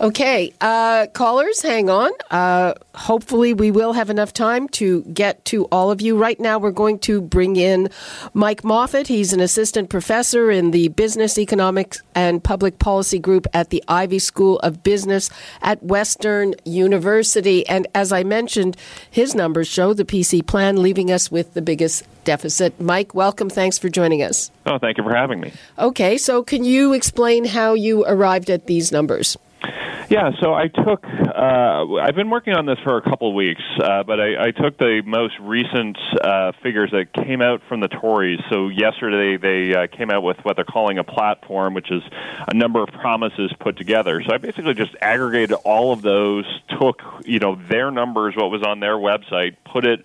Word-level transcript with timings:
Okay, 0.00 0.52
uh, 0.60 1.08
callers, 1.12 1.60
hang 1.60 1.90
on. 1.90 2.12
Uh, 2.30 2.74
hopefully, 2.94 3.52
we 3.52 3.72
will 3.72 3.94
have 3.94 4.10
enough 4.10 4.32
time 4.32 4.68
to 4.68 5.02
get 5.02 5.44
to 5.46 5.64
all 5.66 5.90
of 5.90 6.00
you. 6.00 6.16
Right 6.16 6.38
now, 6.38 6.60
we're 6.60 6.70
going 6.70 7.00
to 7.00 7.20
bring 7.20 7.56
in 7.56 7.88
Mike 8.32 8.62
Moffatt. 8.62 9.08
He's 9.08 9.32
an 9.32 9.40
assistant 9.40 9.90
professor 9.90 10.52
in 10.52 10.70
the 10.70 10.86
Business, 10.88 11.36
Economics, 11.36 12.00
and 12.14 12.44
Public 12.44 12.78
Policy 12.78 13.18
Group 13.18 13.48
at 13.52 13.70
the 13.70 13.82
Ivey 13.88 14.20
School 14.20 14.60
of 14.60 14.84
Business 14.84 15.30
at 15.62 15.82
Western 15.82 16.54
University. 16.64 17.66
And 17.66 17.88
as 17.92 18.12
I 18.12 18.22
mentioned, 18.22 18.76
his 19.10 19.34
numbers 19.34 19.66
show 19.66 19.94
the 19.94 20.04
PC 20.04 20.46
plan 20.46 20.80
leaving 20.80 21.10
us 21.10 21.28
with 21.32 21.54
the 21.54 21.62
biggest 21.62 22.04
deficit. 22.22 22.80
Mike, 22.80 23.16
welcome. 23.16 23.50
Thanks 23.50 23.78
for 23.78 23.88
joining 23.88 24.22
us. 24.22 24.52
Oh, 24.64 24.78
thank 24.78 24.96
you 24.96 25.02
for 25.02 25.14
having 25.14 25.40
me. 25.40 25.52
Okay, 25.76 26.18
so 26.18 26.44
can 26.44 26.62
you 26.62 26.92
explain 26.92 27.46
how 27.46 27.74
you 27.74 28.04
arrived 28.04 28.48
at 28.48 28.66
these 28.66 28.92
numbers? 28.92 29.36
Yeah, 30.08 30.30
so 30.40 30.54
I 30.54 30.68
took. 30.68 31.04
Uh, 31.04 31.96
I've 32.00 32.14
been 32.14 32.30
working 32.30 32.54
on 32.54 32.64
this 32.64 32.78
for 32.82 32.96
a 32.96 33.02
couple 33.02 33.28
of 33.28 33.34
weeks, 33.34 33.60
uh, 33.78 34.04
but 34.04 34.18
I, 34.18 34.46
I 34.46 34.50
took 34.52 34.78
the 34.78 35.02
most 35.04 35.34
recent 35.38 35.98
uh, 36.22 36.52
figures 36.62 36.90
that 36.92 37.12
came 37.12 37.42
out 37.42 37.60
from 37.68 37.80
the 37.80 37.88
Tories. 37.88 38.40
So 38.48 38.68
yesterday 38.68 39.36
they 39.36 39.78
uh, 39.78 39.86
came 39.86 40.10
out 40.10 40.22
with 40.22 40.38
what 40.44 40.56
they're 40.56 40.64
calling 40.64 40.96
a 40.96 41.04
platform, 41.04 41.74
which 41.74 41.90
is 41.90 42.02
a 42.50 42.54
number 42.54 42.82
of 42.82 42.88
promises 42.88 43.52
put 43.60 43.76
together. 43.76 44.22
So 44.26 44.32
I 44.32 44.38
basically 44.38 44.72
just 44.72 44.96
aggregated 45.02 45.52
all 45.52 45.92
of 45.92 46.00
those, 46.00 46.46
took 46.80 47.02
you 47.26 47.38
know 47.38 47.60
their 47.68 47.90
numbers, 47.90 48.34
what 48.34 48.50
was 48.50 48.62
on 48.62 48.80
their 48.80 48.96
website, 48.96 49.56
put 49.70 49.84
it. 49.84 50.04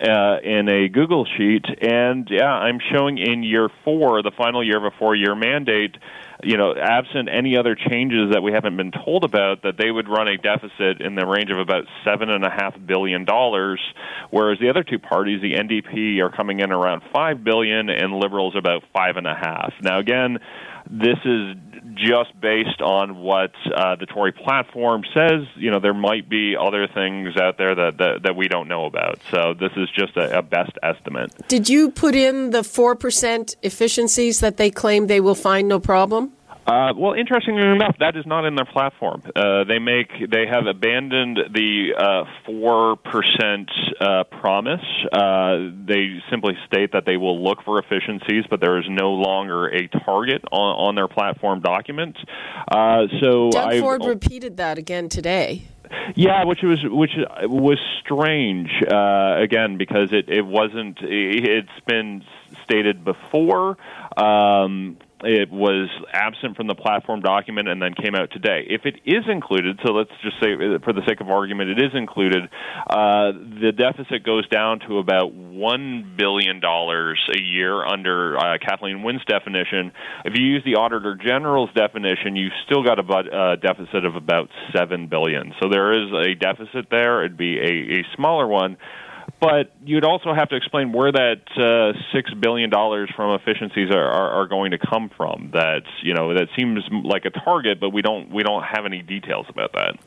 Uh, 0.00 0.38
in 0.42 0.66
a 0.70 0.88
Google 0.88 1.26
sheet, 1.26 1.66
and 1.82 2.26
yeah, 2.30 2.50
I'm 2.50 2.78
showing 2.90 3.18
in 3.18 3.42
year 3.42 3.68
four, 3.84 4.22
the 4.22 4.30
final 4.30 4.64
year 4.64 4.78
of 4.78 4.84
a 4.84 4.96
four-year 4.98 5.34
mandate, 5.34 5.94
you 6.42 6.56
know, 6.56 6.74
absent 6.74 7.28
any 7.30 7.56
other 7.56 7.74
changes 7.74 8.32
that 8.32 8.42
we 8.42 8.52
haven't 8.52 8.76
been 8.76 8.92
told 8.92 9.24
about, 9.24 9.62
that 9.62 9.76
they 9.78 9.90
would 9.90 10.08
run 10.08 10.28
a 10.28 10.36
deficit 10.36 11.00
in 11.00 11.14
the 11.14 11.26
range 11.26 11.50
of 11.50 11.58
about 11.58 11.84
seven 12.04 12.30
and 12.30 12.44
a 12.44 12.50
half 12.50 12.74
billion 12.86 13.24
dollars, 13.24 13.80
whereas 14.30 14.58
the 14.58 14.68
other 14.68 14.82
two 14.82 14.98
parties, 14.98 15.40
the 15.42 15.54
NDP, 15.54 16.20
are 16.20 16.30
coming 16.30 16.60
in 16.60 16.72
around 16.72 17.02
five 17.12 17.44
billion, 17.44 17.88
and 17.90 18.14
Liberals 18.14 18.54
about 18.56 18.82
five 18.92 19.16
and 19.16 19.26
a 19.26 19.34
half. 19.34 19.72
Now, 19.82 19.98
again, 19.98 20.38
this 20.90 21.18
is 21.24 21.56
just 21.94 22.38
based 22.40 22.80
on 22.80 23.18
what 23.18 23.52
uh, 23.74 23.96
the 23.96 24.06
Tory 24.06 24.32
platform 24.32 25.02
says. 25.14 25.46
You 25.56 25.70
know, 25.70 25.80
there 25.80 25.94
might 25.94 26.28
be 26.28 26.56
other 26.56 26.86
things 26.86 27.36
out 27.36 27.58
there 27.58 27.74
that, 27.74 27.98
that, 27.98 28.22
that 28.24 28.36
we 28.36 28.48
don't 28.48 28.68
know 28.68 28.86
about. 28.86 29.20
So 29.30 29.54
this 29.54 29.72
is 29.76 29.88
just 29.90 30.16
a, 30.16 30.38
a 30.38 30.42
best 30.42 30.72
estimate. 30.82 31.32
Did 31.48 31.68
you 31.68 31.90
put 31.90 32.14
in 32.14 32.50
the 32.50 32.60
4% 32.60 33.54
efficiencies 33.62 34.40
that 34.40 34.56
they 34.56 34.70
claim 34.70 35.06
they 35.06 35.20
will 35.20 35.34
find 35.34 35.68
no 35.68 35.80
problem? 35.80 36.29
Uh, 36.66 36.92
well, 36.96 37.14
interestingly 37.14 37.62
enough, 37.62 37.96
that 37.98 38.16
is 38.16 38.26
not 38.26 38.44
in 38.44 38.54
their 38.54 38.66
platform. 38.66 39.22
Uh, 39.34 39.64
they 39.64 39.78
make 39.78 40.08
they 40.30 40.46
have 40.46 40.66
abandoned 40.66 41.38
the 41.52 41.94
uh, 41.96 42.24
four 42.44 42.92
uh, 42.92 42.96
percent 42.96 43.70
promise. 44.30 44.84
Uh, 45.12 45.70
they 45.86 46.20
simply 46.30 46.54
state 46.66 46.92
that 46.92 47.04
they 47.06 47.16
will 47.16 47.42
look 47.42 47.62
for 47.64 47.78
efficiencies, 47.78 48.44
but 48.48 48.60
there 48.60 48.78
is 48.78 48.84
no 48.88 49.12
longer 49.12 49.68
a 49.68 49.88
target 50.04 50.42
on, 50.52 50.88
on 50.88 50.94
their 50.94 51.08
platform 51.08 51.60
document. 51.60 52.16
Uh, 52.70 53.06
so 53.20 53.50
Doug 53.50 53.72
I've, 53.72 53.80
Ford 53.80 54.04
repeated 54.04 54.58
that 54.58 54.78
again 54.78 55.08
today. 55.08 55.62
Yeah, 56.14 56.44
which 56.44 56.60
was 56.62 56.78
which 56.84 57.10
was 57.42 57.78
strange 58.04 58.70
again 58.86 59.76
because 59.76 60.12
it 60.12 60.28
it 60.28 60.46
wasn't. 60.46 60.98
It's 61.02 61.68
been 61.86 62.22
stated 62.64 63.04
before. 63.04 63.76
Um, 64.16 64.98
it 65.22 65.50
was 65.50 65.88
absent 66.12 66.56
from 66.56 66.66
the 66.66 66.74
platform 66.74 67.20
document 67.20 67.68
and 67.68 67.80
then 67.80 67.94
came 67.94 68.14
out 68.14 68.30
today. 68.30 68.66
If 68.68 68.86
it 68.86 68.96
is 69.04 69.24
included, 69.30 69.78
so 69.84 69.92
let's 69.92 70.10
just 70.22 70.36
say 70.42 70.56
for 70.84 70.92
the 70.92 71.02
sake 71.06 71.20
of 71.20 71.28
argument, 71.28 71.70
it 71.70 71.78
is 71.78 71.92
included, 71.94 72.44
uh, 72.88 73.32
the 73.32 73.72
deficit 73.76 74.24
goes 74.24 74.48
down 74.48 74.80
to 74.88 74.98
about 74.98 75.34
$1 75.34 76.16
billion 76.16 76.60
a 76.64 77.42
year 77.42 77.84
under 77.84 78.38
uh, 78.38 78.58
Kathleen 78.58 79.02
Wynne's 79.02 79.24
definition. 79.26 79.92
If 80.24 80.34
you 80.36 80.44
use 80.44 80.62
the 80.64 80.76
Auditor 80.76 81.16
General's 81.16 81.70
definition, 81.74 82.36
you've 82.36 82.56
still 82.66 82.82
got 82.82 82.98
a 82.98 83.02
uh, 83.02 83.56
deficit 83.56 84.04
of 84.04 84.16
about 84.16 84.48
7 84.74 85.08
billion. 85.08 85.52
So 85.60 85.68
there 85.70 85.92
is 85.92 86.10
a 86.12 86.34
deficit 86.34 86.86
there. 86.90 87.24
It'd 87.24 87.36
be 87.36 87.58
a, 87.58 88.00
a 88.00 88.16
smaller 88.16 88.46
one 88.46 88.76
but 89.40 89.72
you'd 89.84 90.04
also 90.04 90.34
have 90.34 90.50
to 90.50 90.56
explain 90.56 90.92
where 90.92 91.10
that 91.10 91.40
uh, 91.56 91.98
six 92.14 92.32
billion 92.34 92.68
dollars 92.68 93.10
from 93.16 93.34
efficiencies 93.34 93.90
are, 93.90 94.04
are, 94.04 94.30
are, 94.42 94.46
going 94.46 94.70
to 94.72 94.78
come 94.78 95.10
from. 95.16 95.50
That 95.52 95.82
you 96.02 96.14
know 96.14 96.34
that 96.34 96.48
seems 96.56 96.84
like 97.04 97.24
a 97.24 97.30
target, 97.30 97.80
but 97.80 97.90
we 97.90 98.02
don't 98.02 98.30
we 98.30 98.42
don't 98.42 98.62
have 98.62 98.84
any 98.84 99.02
details 99.02 99.46
about 99.48 99.72
that. 99.72 99.98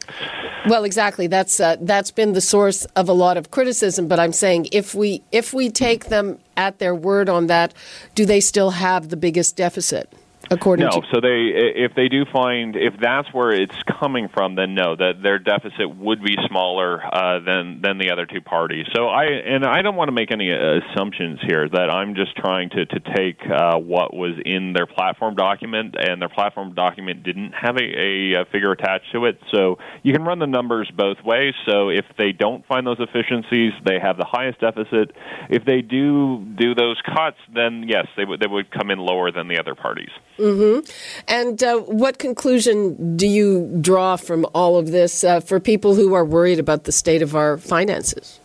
Well, 0.68 0.84
exactly. 0.84 1.28
That's 1.28 1.60
uh, 1.60 1.78
that's 1.82 2.12
been 2.12 2.34
the 2.34 2.42
source 2.42 2.86
of 2.96 3.10
a 3.10 3.14
lot 3.14 3.38
of 3.38 3.50
criticism. 3.50 4.08
But 4.08 4.20
I'm 4.20 4.34
saying 4.34 4.68
if 4.72 4.94
we 4.94 5.24
if 5.32 5.54
we 5.54 5.70
take 5.70 6.06
them 6.06 6.40
at 6.56 6.78
their 6.80 6.94
word 6.94 7.30
on 7.30 7.48
that, 7.48 7.74
do 8.14 8.26
they 8.26 8.40
still 8.40 8.72
have 8.72 9.10
the 9.10 9.18
biggest 9.18 9.56
deficit? 9.56 10.14
According 10.52 10.86
no, 10.86 11.02
to 11.02 11.08
so 11.14 11.22
they 11.22 11.52
if 11.54 11.96
they 11.96 12.10
do 12.10 12.26
find 12.32 12.76
if 12.76 12.94
that's 13.00 13.32
where 13.34 13.52
it's 13.52 13.76
coming 14.00 14.30
from, 14.34 14.56
then 14.56 14.76
no, 14.76 14.96
that 14.96 15.22
their 15.22 15.40
deficit 15.40 15.96
would 15.96 16.24
be 16.24 16.38
smaller 16.48 17.02
uh, 17.04 17.40
than 17.40 17.82
than 17.82 17.98
the 17.98 18.12
other 18.12 18.26
two 18.26 18.42
parties. 18.42 18.86
So 18.96 19.08
I 19.08 19.26
and 19.26 19.66
I 19.66 19.82
don't 19.82 19.96
want 19.96 20.10
to 20.10 20.14
make 20.14 20.32
any 20.32 20.52
assumptions 20.52 21.40
here. 21.42 21.68
That 21.70 21.90
I'm 21.90 22.16
just 22.16 22.36
trying 22.36 22.70
to 22.72 22.86
to 22.86 23.00
take 23.16 23.40
uh, 23.50 23.78
what 23.78 24.14
was 24.14 24.34
in 24.46 24.74
their 24.74 24.86
platform 24.86 25.36
document, 25.36 25.96
and 25.98 26.22
their 26.22 26.30
platform 26.30 26.74
document 26.74 27.24
didn't 27.24 27.54
have 27.54 27.78
a, 27.78 28.34
a 28.34 28.46
figure 28.52 28.72
attached 28.72 29.12
to 29.14 29.26
it. 29.26 29.40
So 29.54 29.78
you 30.04 30.14
can 30.14 30.24
run 30.24 30.40
the 30.40 30.48
numbers 30.48 30.92
both 30.96 31.18
ways. 31.24 31.54
So 31.66 31.90
if 31.90 32.06
they 32.18 32.32
don't 32.32 32.66
find 32.68 32.86
those 32.86 33.00
efficiencies, 33.00 33.74
they 33.86 34.00
have 34.00 34.18
the 34.18 34.26
highest 34.26 34.60
deficit. 34.60 35.12
If 35.50 35.66
they 35.66 35.82
do 35.82 36.44
do 36.58 36.76
those 36.76 37.02
cuts, 37.06 37.38
then 37.54 37.86
yes, 37.88 38.08
they 38.18 38.26
would 38.26 38.40
they 38.40 38.48
would 38.48 38.72
come 38.72 38.92
in 38.92 39.00
lower 39.00 39.32
than 39.32 39.48
the 39.48 39.60
other 39.60 39.76
parties. 39.76 40.12
Mm-hmm. 40.38 40.90
And 41.28 41.62
uh, 41.64 41.80
what 41.80 42.18
conclusion 42.18 43.16
do 43.18 43.28
you 43.28 43.78
draw 43.82 44.16
from 44.16 44.46
all 44.54 44.78
of 44.78 44.92
this 44.92 45.24
uh, 45.24 45.40
for 45.40 45.60
people 45.60 45.96
who 45.96 46.14
are 46.14 46.26
worried 46.26 46.60
about 46.60 46.86
the 46.86 46.92
state 46.92 47.22
of 47.22 47.36
our 47.36 47.58
finances? 47.58 48.40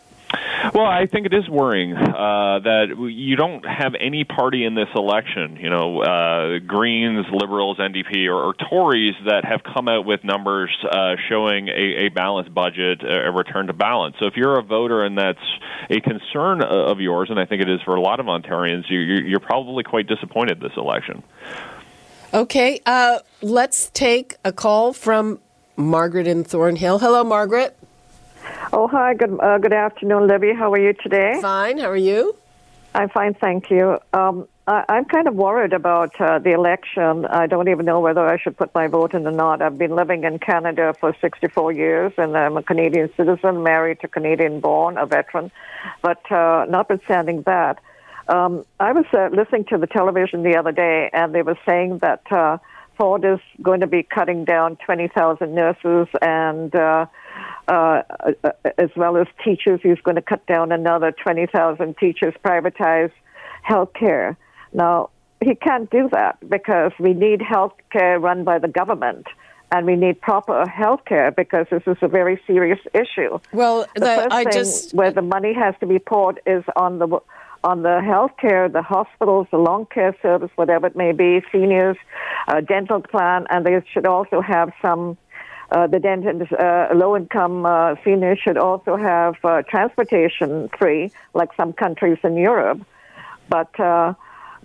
Well, 0.75 0.84
I 0.84 1.06
think 1.06 1.25
it 1.25 1.32
is 1.32 1.49
worrying 1.49 1.94
uh, 1.94 2.60
that 2.60 2.94
you 3.10 3.37
don't 3.37 3.65
have 3.65 3.94
any 3.99 4.25
party 4.25 4.65
in 4.65 4.75
this 4.75 4.88
election, 4.94 5.56
you 5.56 5.71
know, 5.71 6.03
uh, 6.03 6.59
Greens, 6.59 7.26
Liberals, 7.32 7.78
NDP, 7.78 8.26
or, 8.26 8.34
or, 8.34 8.55
Tories 8.69 9.15
that 9.25 9.44
have 9.44 9.62
come 9.62 9.88
out 9.88 10.05
with 10.05 10.25
numbers 10.25 10.70
uh, 10.91 11.15
showing 11.28 11.69
a, 11.69 12.06
a, 12.06 12.09
balanced 12.10 12.53
budget, 12.53 13.03
a 13.03 13.31
return 13.31 13.69
to 13.69 13.72
balance. 13.72 14.16
So 14.19 14.26
if 14.26 14.37
you're 14.37 14.59
a 14.59 14.62
voter 14.62 15.05
and 15.05 15.16
that's 15.16 15.38
a 15.88 16.00
concern 16.00 16.62
of 16.62 17.00
yours, 17.00 17.31
and 17.31 17.41
I 17.41 17.47
think 17.47 17.62
it 17.62 17.70
is 17.70 17.81
for 17.82 17.94
a 17.94 18.00
lot 18.00 18.20
of 18.20 18.26
Ontarians, 18.26 18.91
you, 18.91 18.99
you're 18.99 19.41
probably 19.41 19.84
quite 19.84 20.06
disappointed 20.06 20.60
this 20.60 20.72
election. 20.76 21.22
Okay, 22.33 22.81
uh, 22.84 23.21
let's 23.41 23.89
take 23.91 24.37
a 24.44 24.53
call 24.53 24.93
from 24.93 25.41
Margaret 25.77 26.27
in 26.27 26.44
Thornhill. 26.44 26.99
Hello, 26.99 27.25
Margaret. 27.25 27.75
Oh, 28.70 28.87
hi. 28.87 29.14
Good, 29.14 29.38
uh, 29.41 29.56
good 29.56 29.73
afternoon, 29.73 30.26
Libby. 30.26 30.52
How 30.52 30.70
are 30.73 30.79
you 30.79 30.93
today? 30.93 31.38
Fine. 31.41 31.79
How 31.79 31.88
are 31.88 31.97
you? 31.97 32.37
I'm 32.94 33.08
fine, 33.08 33.35
thank 33.35 33.70
you. 33.70 33.99
Um, 34.12 34.47
I, 34.67 34.85
am 34.88 35.06
kind 35.06 35.26
of 35.26 35.35
worried 35.35 35.73
about 35.73 36.20
uh, 36.20 36.38
the 36.38 36.52
election. 36.52 37.25
I 37.25 37.47
don't 37.47 37.69
even 37.69 37.87
know 37.87 38.00
whether 38.00 38.26
I 38.26 38.38
should 38.38 38.58
put 38.58 38.75
my 38.75 38.88
vote 38.88 39.14
in 39.14 39.26
or 39.26 39.31
not. 39.31 39.62
I've 39.62 39.79
been 39.79 39.94
living 39.94 40.25
in 40.25 40.38
Canada 40.38 40.94
for 41.00 41.17
64 41.23 41.73
years, 41.73 42.12
and 42.19 42.37
I'm 42.37 42.58
a 42.58 42.62
Canadian 42.62 43.11
citizen, 43.17 43.62
married 43.62 44.00
to 44.00 44.08
Canadian 44.08 44.61
born, 44.61 44.99
a 44.99 45.06
veteran. 45.06 45.50
But 46.02 46.31
uh, 46.31 46.67
notwithstanding 46.69 47.43
that, 47.43 47.79
um, 48.28 48.64
I 48.78 48.92
was 48.92 49.06
uh, 49.12 49.28
listening 49.32 49.64
to 49.70 49.78
the 49.78 49.86
television 49.86 50.42
the 50.42 50.56
other 50.56 50.72
day, 50.72 51.10
and 51.12 51.34
they 51.34 51.42
were 51.42 51.58
saying 51.66 51.98
that 51.98 52.22
uh, 52.30 52.58
Ford 52.98 53.25
is 53.25 53.38
going 53.62 53.80
to 53.80 53.86
be 53.86 54.02
cutting 54.02 54.44
down 54.44 54.76
20,000 54.84 55.54
nurses 55.54 56.08
and 56.20 56.75
uh, 56.75 57.06
uh, 57.69 58.02
uh, 58.44 58.50
as 58.76 58.90
well 58.96 59.16
as 59.16 59.26
teachers. 59.44 59.80
He's 59.82 60.00
going 60.00 60.16
to 60.16 60.22
cut 60.22 60.44
down 60.46 60.72
another 60.72 61.12
20,000 61.12 61.96
teachers, 61.96 62.34
privatize 62.44 63.12
health 63.62 63.92
care. 63.94 64.36
Now, 64.72 65.10
he 65.42 65.54
can't 65.54 65.88
do 65.90 66.08
that 66.12 66.36
because 66.48 66.92
we 66.98 67.14
need 67.14 67.40
health 67.40 67.75
care 67.90 68.19
run 68.19 68.44
by 68.44 68.58
the 68.58 68.69
government. 68.69 69.26
and 69.70 69.84
we 69.84 69.96
need 69.96 70.19
proper 70.20 70.66
health 70.66 71.04
care 71.04 71.30
because 71.30 71.66
this 71.70 71.82
is 71.86 71.98
a 72.00 72.08
very 72.08 72.40
serious 72.46 72.78
issue. 72.94 73.38
Well, 73.52 73.86
the, 73.94 74.00
the, 74.00 74.06
first 74.06 74.32
I 74.32 74.44
thing 74.44 74.52
just 74.52 74.94
where 74.94 75.10
the 75.10 75.22
money 75.22 75.52
has 75.52 75.75
to 75.80 75.86
be 75.86 75.98
poured 75.98 76.40
is 76.46 76.64
on 76.75 76.98
the 76.98 77.20
on 77.64 77.82
the 77.82 78.00
health 78.00 78.32
care, 78.40 78.69
the 78.69 78.82
hospitals, 78.82 79.46
the 79.50 79.58
long 79.58 79.87
care 79.87 80.14
service, 80.22 80.50
whatever 80.56 80.87
it 80.87 80.96
may 80.96 81.12
be, 81.12 81.43
seniors, 81.50 81.96
uh, 82.46 82.60
dental 82.60 83.00
plan, 83.00 83.46
and 83.50 83.66
they 83.66 83.82
should 83.93 84.06
also 84.06 84.40
have 84.40 84.72
some. 84.81 85.16
Uh, 85.70 85.87
the 85.87 85.99
dentists, 85.99 86.50
uh, 86.50 86.88
low-income 86.94 87.66
uh, 87.66 87.94
seniors 88.02 88.38
should 88.38 88.56
also 88.56 88.96
have 88.96 89.37
uh, 89.44 89.60
transportation 89.69 90.70
free, 90.78 91.10
like 91.34 91.50
some 91.58 91.75
countries 91.75 92.16
in 92.25 92.38
Europe. 92.38 92.81
But 93.50 93.78
uh, 93.78 94.14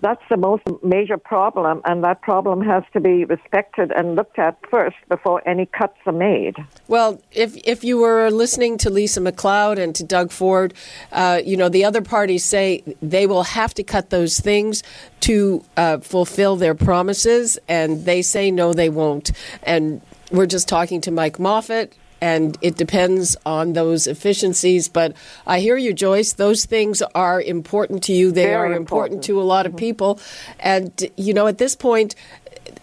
that's 0.00 0.22
the 0.28 0.36
most 0.36 0.62
major 0.82 1.16
problem, 1.16 1.80
and 1.84 2.04
that 2.04 2.22
problem 2.22 2.60
has 2.62 2.82
to 2.92 3.00
be 3.00 3.24
respected 3.24 3.92
and 3.92 4.16
looked 4.16 4.38
at 4.38 4.58
first 4.70 4.96
before 5.08 5.46
any 5.48 5.66
cuts 5.66 5.96
are 6.06 6.12
made. 6.12 6.56
Well, 6.88 7.20
if 7.32 7.56
if 7.64 7.84
you 7.84 7.98
were 7.98 8.30
listening 8.30 8.78
to 8.78 8.90
Lisa 8.90 9.20
MacLeod 9.20 9.78
and 9.78 9.94
to 9.94 10.04
Doug 10.04 10.30
Ford, 10.30 10.74
uh, 11.12 11.40
you 11.44 11.56
know 11.56 11.68
the 11.68 11.84
other 11.84 12.02
parties 12.02 12.44
say 12.44 12.82
they 13.00 13.26
will 13.26 13.44
have 13.44 13.74
to 13.74 13.82
cut 13.82 14.10
those 14.10 14.40
things 14.40 14.82
to 15.20 15.64
uh, 15.76 15.98
fulfill 15.98 16.56
their 16.56 16.74
promises, 16.74 17.58
and 17.68 18.04
they 18.04 18.22
say 18.22 18.50
no, 18.50 18.72
they 18.72 18.88
won't. 18.88 19.32
And 19.62 20.00
we're 20.30 20.46
just 20.46 20.68
talking 20.68 21.00
to 21.02 21.10
Mike 21.10 21.38
Moffatt 21.38 21.92
and 22.20 22.56
it 22.60 22.76
depends 22.76 23.36
on 23.44 23.72
those 23.74 24.06
efficiencies. 24.06 24.88
But 24.88 25.14
I 25.46 25.60
hear 25.60 25.76
you, 25.76 25.92
Joyce. 25.92 26.34
Those 26.34 26.64
things 26.64 27.02
are 27.14 27.40
important 27.40 28.02
to 28.04 28.12
you. 28.12 28.32
They 28.32 28.44
Very 28.44 28.54
are 28.54 28.64
important. 28.72 28.84
important. 28.84 29.24
to 29.24 29.40
a 29.40 29.44
lot 29.44 29.66
of 29.66 29.76
people. 29.76 30.18
And, 30.58 31.10
you 31.16 31.34
know, 31.34 31.46
at 31.46 31.58
this 31.58 31.76
point, 31.76 32.14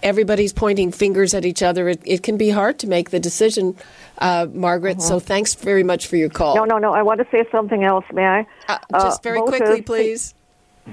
everybody's 0.03 0.53
pointing 0.53 0.91
fingers 0.91 1.33
at 1.33 1.45
each 1.45 1.63
other. 1.63 1.89
It, 1.89 2.01
it 2.05 2.23
can 2.23 2.37
be 2.37 2.49
hard 2.49 2.79
to 2.79 2.87
make 2.87 3.09
the 3.09 3.19
decision, 3.19 3.75
uh, 4.19 4.47
Margaret. 4.51 5.01
So 5.01 5.19
thanks 5.19 5.55
very 5.55 5.83
much 5.83 6.07
for 6.07 6.17
your 6.17 6.29
call. 6.29 6.55
No, 6.55 6.65
no, 6.65 6.77
no. 6.77 6.93
I 6.93 7.01
want 7.01 7.19
to 7.19 7.27
say 7.31 7.45
something 7.51 7.83
else. 7.83 8.05
May 8.13 8.25
I? 8.25 8.47
Uh, 8.67 8.77
just 8.93 9.23
very 9.23 9.41
quickly, 9.41 9.59
voters, 9.59 9.85
please. 9.85 10.33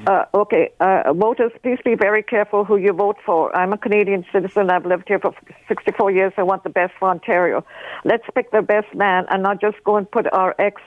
Uh, 0.07 0.25
okay, 0.35 0.71
uh, 0.81 1.13
voters, 1.13 1.53
please 1.63 1.79
be 1.85 1.95
very 1.95 2.23
careful 2.23 2.65
who 2.65 2.77
you 2.77 2.93
vote 2.93 3.17
for. 3.27 3.55
I'm 3.55 3.73
a 3.73 3.79
Canadian 3.79 4.25
citizen. 4.33 4.71
I've 4.71 4.87
lived 4.87 5.05
here 5.07 5.19
for 5.19 5.35
64 5.69 6.11
years. 6.13 6.33
I 6.37 6.43
want 6.45 6.63
the 6.65 6.71
best 6.71 6.95
for 6.99 7.09
Ontario. 7.11 7.65
Let's 8.05 8.25
pick 8.35 8.51
the 8.51 8.63
best 8.63 8.95
man 8.95 9.27
and 9.31 9.43
not 9.43 9.61
just 9.61 9.83
go 9.85 9.97
and 9.97 10.11
put 10.11 10.31
our 10.33 10.55
ex 10.59 10.81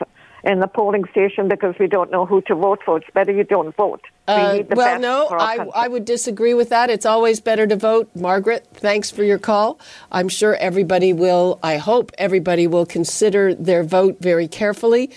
in 0.44 0.60
the 0.60 0.68
polling 0.68 1.04
station 1.12 1.48
because 1.48 1.76
we 1.80 1.86
don't 1.86 2.10
know 2.10 2.26
who 2.26 2.42
to 2.42 2.56
vote 2.56 2.80
for. 2.84 2.98
It's 2.98 3.06
better 3.14 3.32
you 3.32 3.44
don't 3.44 3.76
vote. 3.76 4.02
We 4.28 4.34
Uh, 4.34 4.54
need 4.54 4.70
the 4.70 4.76
well, 4.76 5.00
no, 5.00 5.28
I, 5.32 5.58
country. 5.58 5.74
I 5.76 5.88
would 5.88 6.06
disagree 6.06 6.56
with 6.56 6.70
that. 6.70 6.90
It's 6.90 7.06
always 7.06 7.40
better 7.40 7.68
to 7.68 7.76
vote. 7.76 8.10
Margaret, 8.16 8.66
thanks 8.74 9.12
for 9.12 9.24
your 9.24 9.38
call. 9.38 9.80
I'm 10.12 10.30
sure 10.30 10.56
everybody 10.56 11.14
will, 11.14 11.60
I 11.62 11.78
hope 11.78 12.12
everybody 12.18 12.66
will 12.66 12.88
consider 12.88 13.54
their 13.54 13.84
vote 13.84 14.18
very 14.20 14.48
carefully. 14.48 15.12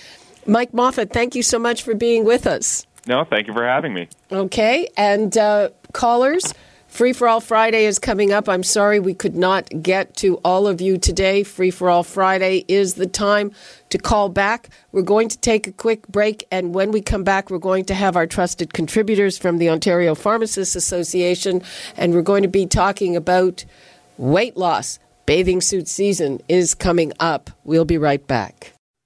Mike 0.46 0.73
Moffatt, 0.73 1.11
thank 1.11 1.35
you 1.35 1.43
so 1.43 1.58
much 1.58 1.82
for 1.82 1.94
being 1.94 2.25
with 2.26 2.46
us. 2.46 2.87
No, 3.06 3.25
thank 3.25 3.47
you 3.47 3.53
for 3.53 3.67
having 3.67 3.93
me. 3.93 4.09
Okay, 4.33 4.89
and 4.97 5.37
uh, 5.37 5.71
callers, 5.93 6.55
Free 6.95 7.12
for 7.12 7.27
All 7.27 7.41
Friday 7.41 7.87
is 7.87 7.99
coming 7.99 8.33
up. 8.33 8.49
I'm 8.49 8.62
sorry 8.62 9.01
we 9.01 9.15
could 9.15 9.35
not 9.35 9.69
get 9.83 10.15
to 10.19 10.37
all 10.45 10.69
of 10.69 10.81
you 10.81 10.97
today. 10.97 11.43
Free 11.43 11.73
for 11.73 11.91
All 11.91 12.05
Friday 12.05 12.65
is 12.69 12.95
the 12.95 13.09
time 13.09 13.51
to 13.89 13.99
call 13.99 14.29
back. 14.29 14.69
We're 14.93 15.03
going 15.03 15.29
to 15.29 15.39
take 15.39 15.67
a 15.67 15.73
quick 15.73 16.06
break, 16.06 16.47
and 16.53 16.73
when 16.73 16.93
we 16.93 17.01
come 17.01 17.25
back, 17.25 17.51
we're 17.51 17.59
going 17.59 17.85
to 17.87 17.95
have 17.95 18.15
our 18.15 18.29
trusted 18.29 18.73
contributors 18.73 19.37
from 19.37 19.59
the 19.59 19.71
Ontario 19.71 20.15
Pharmacists 20.15 20.77
Association, 20.77 21.62
and 21.97 22.15
we're 22.15 22.23
going 22.23 22.43
to 22.43 22.49
be 22.49 22.65
talking 22.65 23.17
about 23.17 23.65
weight 24.17 24.56
loss. 24.56 25.01
Bathing 25.27 25.62
suit 25.62 25.89
season 25.89 26.41
is 26.49 26.75
coming 26.75 27.12
up. 27.19 27.51
We'll 27.65 27.85
be 27.85 27.99
right 27.99 28.25
back. 28.25 28.74